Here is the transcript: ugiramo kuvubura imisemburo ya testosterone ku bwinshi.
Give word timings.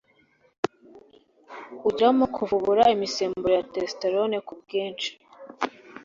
ugiramo 1.87 2.25
kuvubura 2.35 2.83
imisemburo 2.95 3.51
ya 3.57 3.65
testosterone 3.73 4.37
ku 4.47 4.53
bwinshi. 4.61 5.09